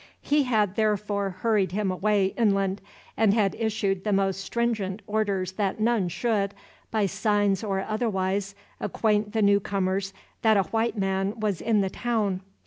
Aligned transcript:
He 0.23 0.45
had 0.45 0.77
therefore 0.77 1.29
hurried 1.29 1.73
him 1.73 1.91
away 1.91 2.33
inland, 2.35 2.81
and 3.15 3.35
had 3.35 3.53
issued 3.59 4.03
the 4.03 4.11
most 4.11 4.41
stringent 4.41 5.03
orders 5.05 5.51
that 5.51 5.79
none 5.79 6.07
should, 6.09 6.55
by 6.89 7.05
signs 7.05 7.63
or 7.63 7.81
otherwise, 7.81 8.55
acquaint 8.79 9.33
the 9.33 9.43
newcomers 9.43 10.11
that 10.41 10.57
a 10.57 10.63
white 10.63 10.97
man 10.97 11.39
was 11.39 11.61
in 11.61 11.81
the 11.81 11.89
town. 11.91 12.41